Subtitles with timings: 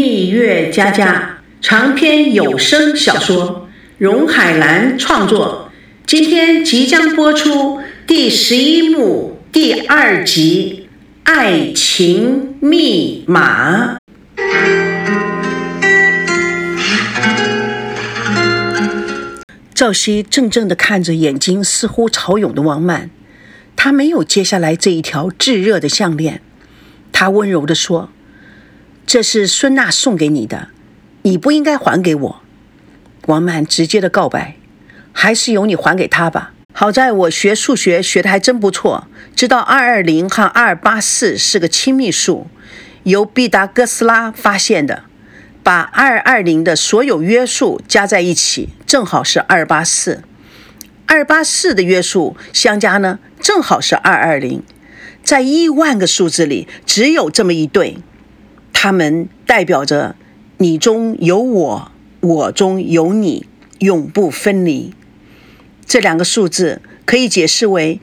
[0.00, 3.68] 蜜月佳佳长篇有声小说，
[3.98, 5.70] 荣海兰创作，
[6.06, 10.88] 今天即将播出第十一幕第二集
[11.30, 13.96] 《爱情密码》。
[19.74, 23.10] 赵熙怔怔地看着眼睛似乎潮涌的王曼，
[23.76, 26.40] 他没有接下来这一条炙热的项链。
[27.12, 28.08] 他温柔地说
[29.12, 30.68] ：“这是孙娜送给你的，
[31.22, 32.42] 你不应该还给我。”
[33.26, 34.54] 王曼直接的告白
[35.10, 36.52] ：“还是由你还给他吧。
[36.72, 42.46] 好在我学数学学的还真不错，知道二二零和二八四是个亲密数，
[43.02, 45.02] 由毕达哥斯拉发现的。”
[45.64, 50.22] 把二二零的所有约数加在一起，正好是二八四。
[51.06, 54.62] 二八四的约数相加呢，正好是二二零。
[55.24, 57.98] 在亿万个数字里，只有这么一对，
[58.82, 60.16] 它们代表着
[60.56, 63.46] 你中有我，我中有你，
[63.80, 64.94] 永不分离。
[65.84, 68.00] 这两个数字可以解释为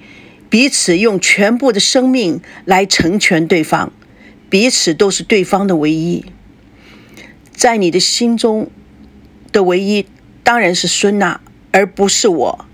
[0.52, 3.92] 彼此用全部的生命来成全对方，
[4.52, 6.24] 彼此都是对方的唯一。
[7.52, 8.70] 在你的心中
[9.52, 10.06] 的唯一
[10.44, 11.42] 当然是孙娜，
[11.72, 12.66] 而不是我。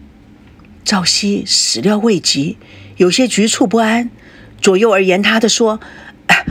[0.83, 2.57] 赵熙始料未及，
[2.97, 4.11] 有些局促不安，
[4.59, 5.79] 左右而言他的说：“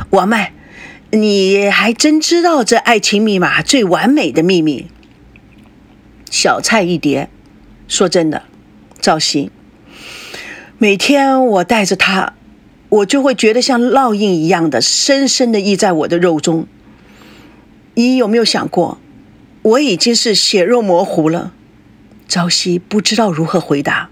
[0.09, 0.53] 王曼，
[1.13, 4.89] 你还真知道这爱情密码最完美的秘密。”
[6.31, 7.29] 小菜一碟。
[7.89, 8.45] 说真的，
[9.01, 9.51] 赵熙，
[10.79, 12.33] 每天我带着它，
[12.89, 16.67] 我就会觉得像烙印一样的深深的印在我的肉中。
[17.93, 18.99] 你有没有想过，
[19.61, 21.53] 我已经是血肉模糊了？
[22.27, 24.09] 朝夕不知道如何回答。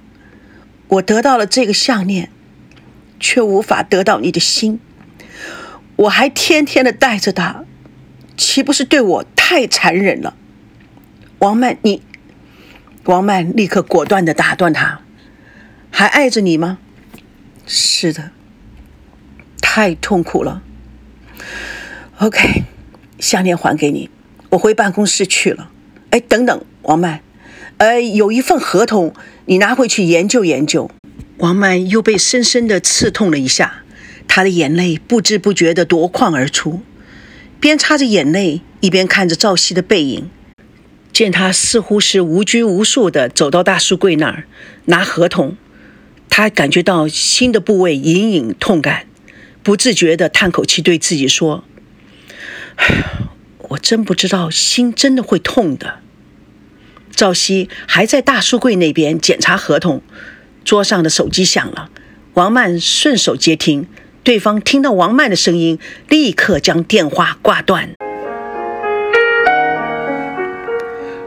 [0.89, 2.29] 我得到了这个项链，
[3.19, 4.79] 却无法得到你的心。
[6.01, 7.65] 我还天天的带着它，
[8.37, 10.35] 岂不是对我太残忍了？
[11.41, 12.03] 王曼，你……
[13.05, 15.01] 王曼立刻果断的打断他
[15.91, 16.79] ：“还爱着你吗
[17.67, 18.31] ？”“是的。
[19.61, 20.63] ”“太痛苦了。
[22.19, 22.65] ”“OK。”
[23.21, 24.09] 项链还给你，
[24.51, 25.71] 我回办公室去了。
[26.09, 27.21] 哎，等等，王曼，
[27.77, 29.13] 呃，有一份合同，
[29.45, 30.91] 你拿回去研究研究。
[31.37, 33.83] 王曼又被深深的刺痛了一下，
[34.33, 36.83] 她的眼泪不知不觉地夺眶而出，
[37.59, 40.31] 边擦着眼泪，一边看着赵熙的背影。
[41.13, 44.45] 见他似乎是无拘无束地走到大书柜那儿
[44.85, 45.57] 拿合同，
[46.29, 49.07] 他感觉到心的部位隐隐痛感，
[49.65, 51.65] 不自觉地叹口气，对自己说。
[53.71, 55.99] 我真不知道，心真的会痛的。
[57.11, 60.01] 赵熙还在大书柜那边检查合同，
[60.65, 61.91] 桌上的手机响了，
[62.35, 63.89] 王曼顺手接听，
[64.23, 67.91] 对方听到王曼的声音，立刻将电话挂断。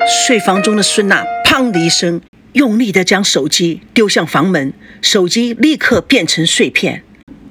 [0.08, 2.22] 睡房中的孙娜“砰”的一声，
[2.54, 7.04] 用力地将手机丢向房门，手机立刻变成碎片。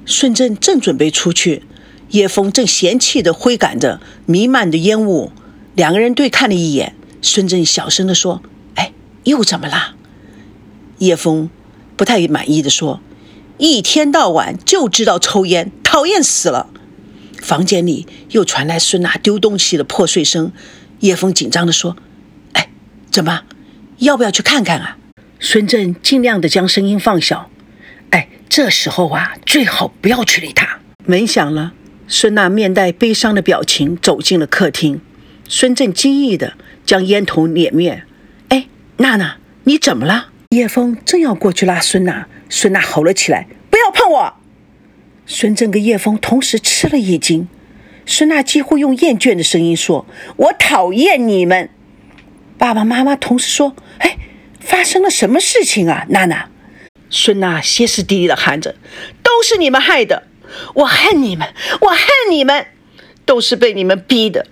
[0.06, 1.62] 孙正正准备出去。
[2.10, 5.32] 叶枫正嫌弃地挥赶着弥漫的烟雾，
[5.74, 6.94] 两个人对看了一眼。
[7.22, 8.42] 孙正小声地说
[8.76, 8.92] ：“哎，
[9.24, 9.97] 又怎么了？”
[10.98, 11.48] 叶枫
[11.97, 13.00] 不太满意地说
[13.62, 16.68] ：“一天到晚就知道抽烟，讨厌死了。”
[17.40, 20.50] 房间里又传来孙娜丢东西的破碎声。
[20.98, 21.96] 叶枫紧张地说
[22.54, 22.70] ：“哎，
[23.12, 23.42] 怎么？
[23.98, 24.96] 要不要去看看啊？”
[25.38, 27.50] 孙正尽量地将声音放小
[28.10, 31.72] ：“哎，这时候啊，最好不要去理他。”门响了。
[32.08, 35.00] 孙娜面带悲伤的表情走进了客厅，
[35.48, 38.04] 孙振惊异地将烟头碾灭。
[38.48, 40.31] 哎，娜娜，你怎么了？
[40.52, 44.34] 叶枫正要过去拉孙娜，孙娜吼了起来：“不要碰我！”
[45.24, 47.48] 孙振跟叶枫同时吃了一惊。
[48.04, 50.04] 孙娜几乎用厌倦的声音说
[50.36, 51.70] ：“我讨厌你们！”
[52.58, 54.18] 爸爸妈妈同时说：“哎，
[54.60, 56.50] 发生了什么事情啊，娜娜？”
[57.08, 58.74] 孙娜歇斯底里地喊着
[59.24, 60.24] ：“都是你们害的！”
[60.76, 61.48] 我恨你们，
[61.80, 61.98] 我恨
[62.30, 62.66] 你们，
[63.24, 64.46] 都是被你们逼的。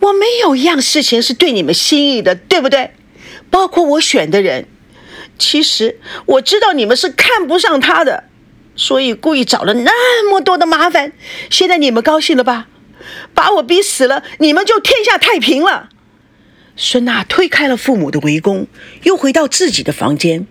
[0.00, 2.92] 我没有一样事情是对你们心意的，对不对？
[3.50, 4.66] 包括我选的人。
[5.38, 8.24] 其实我知道你们是看不上他的，
[8.74, 11.12] 所以故意找了那么多的麻烦。
[11.50, 12.68] 现在你们高兴了吧？
[13.34, 15.90] 把我逼死了，你们就天下太平了。
[16.76, 18.66] 孙娜推开了父母的围攻，
[19.04, 20.46] 又回到自己的房间。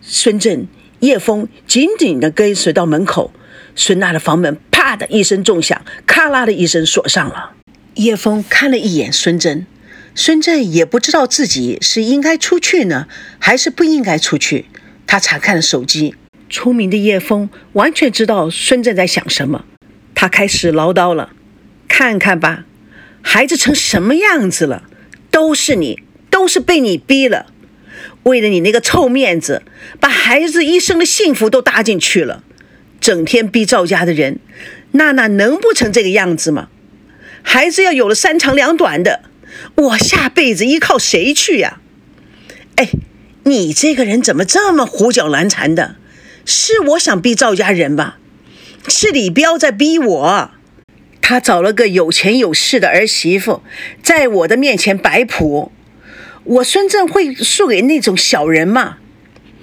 [0.00, 0.66] 孙振、
[1.00, 3.32] 叶枫紧紧地跟随到门口。
[3.74, 7.52] 孙娜的房门啪的一声重响，咔啦的一声锁上了。
[7.94, 9.66] 叶枫看了一眼孙振，
[10.14, 13.06] 孙振也不知道自己是应该出去呢，
[13.38, 14.66] 还是不应该出去。
[15.06, 16.14] 他查看了手机。
[16.52, 19.64] 聪明的叶枫完全知道孙振在想什么，
[20.16, 21.30] 他开始唠叨了
[21.86, 22.64] ：“看看吧，
[23.22, 24.82] 孩子成什么样子了？
[25.30, 27.46] 都是你，都是被你逼了。
[28.24, 29.62] 为了你那个臭面子，
[30.00, 32.42] 把孩子一生的幸福都搭进去了。
[33.00, 34.40] 整天逼赵家的人，
[34.90, 36.68] 娜娜能不成这个样子吗？
[37.42, 39.29] 孩子要有了三长两短的，
[39.74, 41.80] 我下辈子依靠谁去呀？
[42.76, 42.90] 哎，
[43.44, 45.96] 你这个人怎么这么胡搅蛮缠的？
[46.44, 48.18] 是我想逼赵家人吧？
[48.88, 50.50] 是李彪在逼我。
[51.20, 53.62] 他找了个有钱有势的儿媳妇，
[54.02, 55.70] 在我的面前摆谱。
[56.42, 58.96] 我孙正会输给那种小人吗？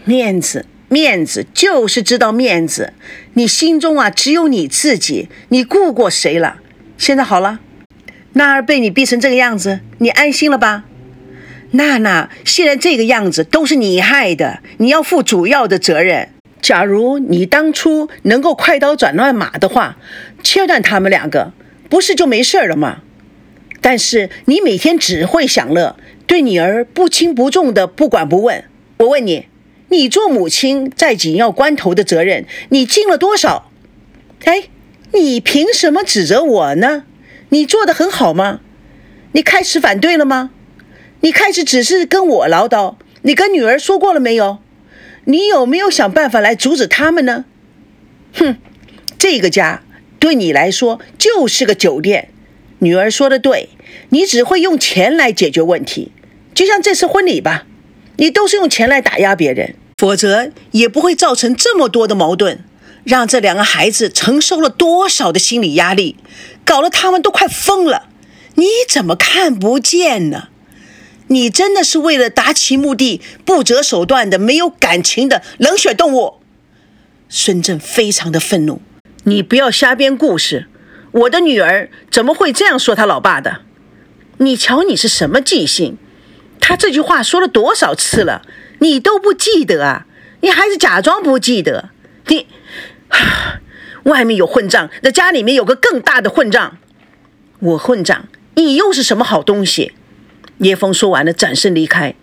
[0.06, 2.94] 面子，面子，就是知道面子。
[3.34, 6.60] 你心中啊，只有你自己，你顾过谁了？
[6.98, 7.60] 现在好了，
[8.38, 10.84] 娜儿被你逼成这个样子，你安心了吧？
[11.72, 16.30] 娜娜现在这个样子都是你害的，你要负主要的责任。
[16.62, 19.98] 假如你当初能够快刀斩乱麻的话，
[20.44, 21.52] 切断他们两个，
[21.90, 23.00] 不是就没事了吗？
[23.82, 25.96] 但是你每天只会享乐，
[26.28, 28.64] 对女儿不轻不重的不管不问。
[28.98, 29.48] 我问你，
[29.90, 33.72] 你做母亲在紧要关头的责任，你尽了多少？
[34.46, 34.66] 哎，
[35.14, 37.04] 你凭什么指责我呢？
[37.50, 38.60] 你做的很好吗？
[39.34, 40.52] 你开始反对了吗？
[41.22, 44.60] 你开始只是跟我唠叨，你跟女儿说过了没有？
[45.26, 47.46] 你有没有想办法来阻止他们呢？
[48.34, 48.58] 哼，
[49.18, 49.84] 这个家
[50.20, 52.30] 对你来说就是个酒店。
[52.80, 53.70] 女儿说的对，
[54.10, 56.12] 你只会用钱来解决问题，
[56.54, 57.66] 就像这次婚礼吧，
[58.18, 62.64] 你都是用钱来打压别人，否则也不会造成这么多的矛盾，
[63.04, 66.18] 让这两个孩子承受了多少的心理压力，
[66.68, 68.10] 搞得他们都快疯了。
[68.56, 70.50] 你怎么看不见呢？
[71.30, 76.36] 你真的是为了达其目的不择手段的没有感情的冷血动物！
[77.30, 78.82] 孙正非常的愤怒，
[79.24, 80.68] 你不要瞎编故事。
[81.12, 83.62] 我的女儿怎么会这样说他老爸的？
[84.38, 85.98] 你瞧你是什么记性？
[86.62, 88.44] 他这句话说了多少次了，
[88.80, 90.06] 你都不记得啊？
[90.42, 91.90] 你还是假装不记得？
[92.28, 92.48] 你，
[94.08, 96.78] 外面有混账，那家里面有个更大的混账。
[97.60, 99.94] 我混账，你又是什么好东西？
[100.60, 102.16] 叶枫说完了，转身离开。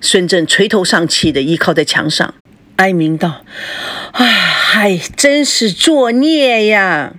[0.00, 2.34] 孙正垂头丧气地依靠在墙上，
[2.76, 3.44] 哀鸣道
[4.12, 7.14] ：“啊，嗨，真是作孽呀！”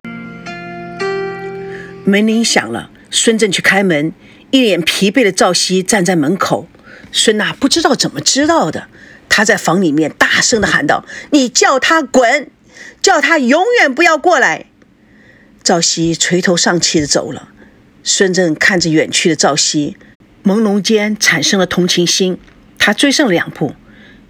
[2.05, 4.11] 门铃响了，孙正去开门，
[4.51, 6.67] 一脸疲惫的赵熙站在门口。
[7.11, 8.87] 孙娜不知道怎么知道的，
[9.29, 12.49] 她在房里面大声地喊道：“你叫他滚，
[13.01, 14.65] 叫他永远不要过来！”
[15.63, 17.49] 赵熙垂头丧气地走了。
[18.03, 19.97] 孙正看着远去的赵熙。
[20.43, 22.37] 朦胧间产生了同情心，
[22.77, 23.75] 他追上两步，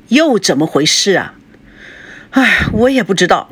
[0.09, 1.33] 又怎么回事啊？
[2.29, 3.49] 唉，我也不知道。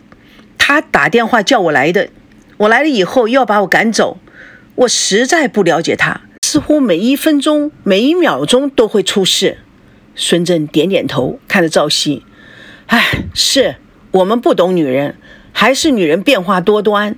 [0.59, 2.09] 他打电话叫我来的，
[2.57, 4.19] 我来了以后又要把我赶走，
[4.75, 9.57] 我实在不了解他，似乎每一分钟、每一秒钟都会出事。
[10.15, 12.23] 孙正点点头，看着赵熙，
[12.85, 13.77] 唉，是
[14.11, 15.15] 我们不懂女人，
[15.53, 17.15] 还是女人变化多端。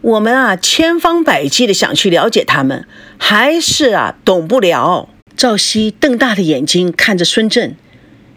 [0.00, 2.86] 我们啊，千方百计的想去了解她们，
[3.18, 5.08] 还是啊，懂不了。
[5.36, 7.74] 赵熙瞪大的眼睛看着孙振，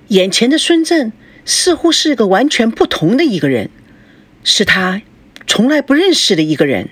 [0.07, 1.13] 眼前的孙振
[1.45, 3.69] 似乎是个完全不同的一个人，
[4.43, 5.01] 是他
[5.45, 6.89] 从来不认识的一个人。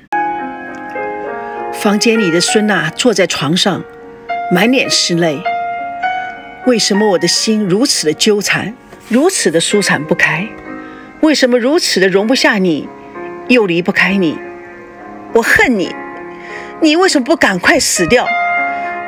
[1.73, 3.83] 房间里的孙娜坐在床上，
[4.53, 5.39] 满脸是泪。
[6.67, 8.75] 为什么我的心如此的纠缠，
[9.09, 10.47] 如此的舒展不开？
[11.21, 12.89] 为什么如此的容不下你，
[13.47, 14.39] 又离不开你？
[15.33, 15.95] 我恨你，
[16.81, 18.25] 你为什么不赶快死掉？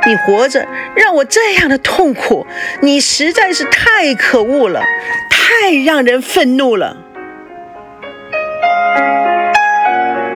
[0.05, 2.45] 你活着让我这样的痛苦，
[2.81, 4.83] 你实在是太可恶了，
[5.29, 6.97] 太让人愤怒了。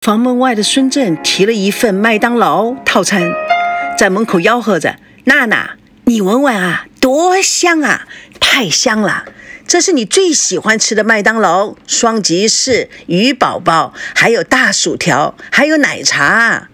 [0.02, 3.30] 房门外的孙振提了一份麦当劳套餐，
[3.98, 5.72] 在门口吆喝着：“娜娜，
[6.04, 8.06] 你闻闻啊，多香啊，
[8.40, 9.24] 太香了。”
[9.66, 16.68] 这是你最喜欢吃的麦当劳双吉士鱼宝宝，还有大薯条，还有奶茶。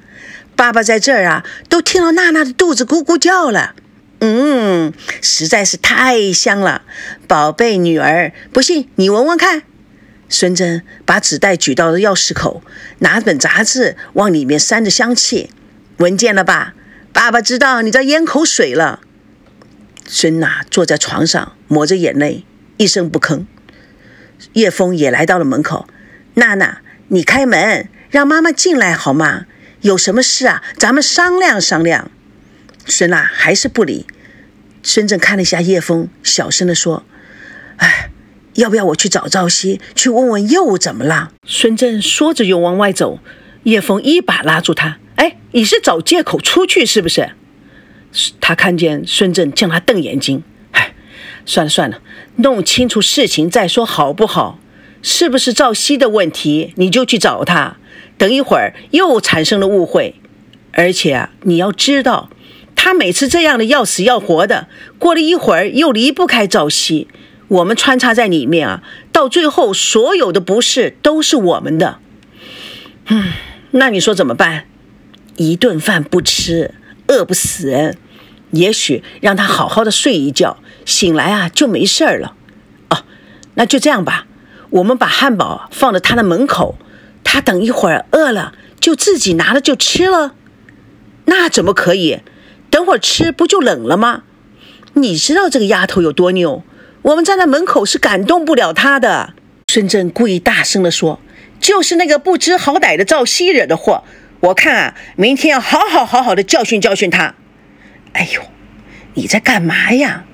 [0.55, 3.75] 爸爸在这儿啊，都听到娜娜的肚子咕咕叫了。
[4.21, 6.83] 嗯，实在是太香了，
[7.27, 9.63] 宝贝女儿，不信你闻闻看。
[10.29, 12.63] 孙真把纸袋举到了钥匙口，
[12.99, 15.51] 拿本杂志往里面扇着香气，
[15.97, 16.75] 闻见了吧？
[17.13, 19.01] 爸爸知道你在咽口水了。
[20.07, 22.45] 孙娜坐在床上，抹着眼泪。
[22.83, 23.47] 一声不吭，
[24.55, 25.87] 叶枫也来到了门口。
[26.35, 29.47] 娜娜，你开门，让妈妈进来好吗？
[29.83, 30.65] 有什么事啊？
[30.77, 32.11] 咱们商量商量。
[32.85, 34.05] 孙娜还是不理。
[34.83, 37.05] 孙正看了一下叶枫，小声的说
[37.79, 38.11] ：“哎，
[38.55, 43.21] 要不要我去找赵熙，去问问又怎么了？”孙正说着就往外走，
[43.63, 47.31] 叶枫一把拉住他：“哎，你是找借口出去是不是？
[48.41, 50.43] 他看见孙正向他瞪眼睛，
[51.45, 52.01] 算了算了，
[52.37, 54.59] 弄清楚事情再说好不好？
[55.03, 56.73] 是不是赵熙的问题？
[56.77, 57.77] 你就去找他，
[58.17, 60.15] 等一会儿又产生了误会。
[60.71, 62.31] 而且啊，你要知道，
[62.77, 64.69] 他每次这样的要死要活的，
[64.99, 67.09] 过了一会儿又离不开赵熙，
[67.49, 71.99] 我们穿插在里面啊，到最后所有的不是都是我们的。
[73.09, 73.33] 嗯，
[73.73, 74.67] 那你说怎么办？
[75.37, 76.75] 一顿饭不吃，
[77.09, 77.99] 饿不死人。
[78.53, 80.57] 也许让他好好的睡一觉，
[80.87, 82.35] 醒来啊就没事儿了。
[82.89, 83.05] 哦，
[83.55, 84.27] 那就这样吧。
[84.71, 86.77] 我们把汉堡放在他的门口，
[87.23, 90.35] 他等一会儿饿了就自己拿了就吃了。
[91.27, 92.21] 那怎么可以？
[92.71, 94.23] 等会儿吃不就冷了吗？
[94.95, 96.63] 你知道这个丫头有多牛？
[97.03, 99.35] 我们站在门口是感动不了她的。
[99.69, 101.21] 孙正故意大声地说
[101.59, 104.05] ：“就是那个不知好歹的赵熙惹的祸。
[104.41, 107.35] 我看啊，明天要好好好好的教训教训他。”
[108.13, 108.43] 哎呦，
[109.15, 110.25] 你在干嘛呀？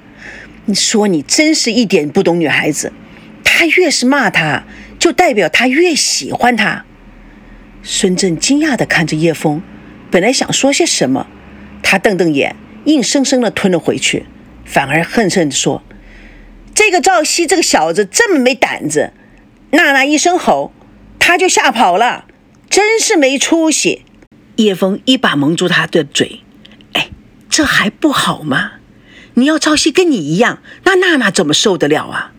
[0.66, 2.92] 你说你真是一点不懂女孩子。
[3.42, 4.64] 他越是骂他，
[4.98, 6.84] 就代表他越喜欢他。
[7.82, 9.62] 孙正惊讶地看着叶枫，
[10.10, 11.26] 本来想说些什么，
[11.82, 12.54] 他瞪瞪眼，
[12.84, 14.26] 硬生生地吞了回去，
[14.64, 15.82] 反而恨恨地说
[16.74, 19.12] ：“这个赵熙这个小子这么没胆子，
[19.70, 20.72] 娜娜一声吼，
[21.18, 22.26] 他就吓跑了，
[22.68, 24.04] 真是没出息。”
[24.56, 26.40] 叶枫一把蒙住他的嘴。
[27.58, 28.74] 这还不好吗？
[29.34, 32.30] 你要朝夕跟你一样，那娜娜怎么受得了啊？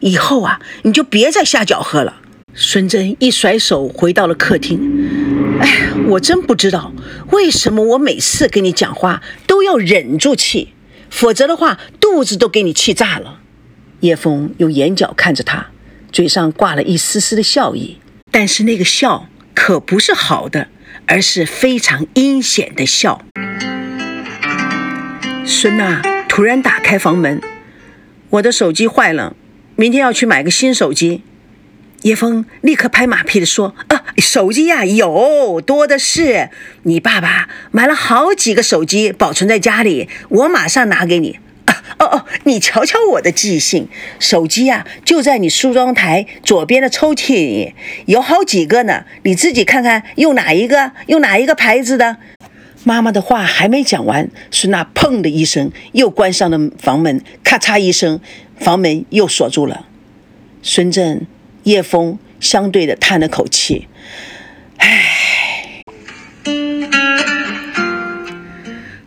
[0.00, 2.16] 以后啊，你就别再下脚喝了。
[2.56, 4.80] 孙真一甩手回到了客厅。
[5.60, 6.92] 哎，我真不知道
[7.30, 10.72] 为什么我每次跟你讲话都要忍住气，
[11.08, 13.38] 否则的话肚子都给你气炸了。
[14.00, 15.68] 叶枫用眼角看着他，
[16.10, 17.98] 嘴上挂了一丝丝的笑意，
[18.32, 20.66] 但是那个笑可不是好的，
[21.06, 23.24] 而是非常阴险的笑。
[25.46, 27.38] 孙娜突然打开房门，
[28.30, 29.36] 我的手机坏了，
[29.76, 31.22] 明天要去买个新手机。
[32.02, 36.48] 叶枫立刻拍马屁的说：“啊，手机呀，有多的是。
[36.84, 41.38] 你爸爸买了好几个手机，保存在家里，我马上拿给你。
[41.66, 47.74] 啊 哦哦，你瞧瞧我的记性，手机呀就在你梳妆台左边的抽屉里，
[48.06, 52.16] 有好几个呢，你自己看看用哪一个，用哪一个牌子的。”
[52.86, 58.20] 妈妈的话还没讲完，孙娜砰的一声又关上了房门，咔嚓一声，
[58.58, 59.86] 房门又锁住了。
[60.62, 61.26] 孙振、
[61.62, 63.88] 叶枫相对的叹了口气
[64.76, 65.82] ：“唉。”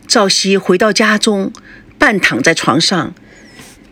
[0.08, 1.52] 赵熙回到家中，
[1.98, 3.14] 半躺在床上，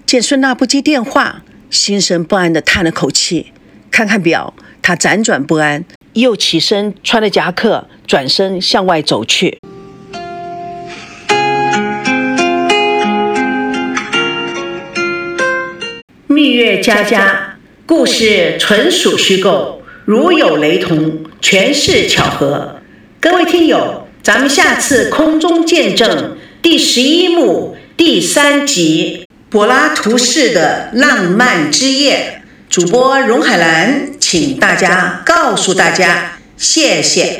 [0.04, 3.52] 见孙娜不接电话，心神不安的叹了口气。
[3.92, 4.52] 看看表，
[4.82, 9.60] 他辗转不安，又起身穿了夹克，转身向外走去。
[16.36, 22.82] 蜜月佳佳，故事纯属虚构，如有雷同，全是巧合。
[23.18, 32.42] 各位听友，咱们下次空中见证第十一幕第三集《柏拉图式的浪漫之夜》。
[32.68, 37.34] 主播荣海兰，请大家告诉大家，谢谢。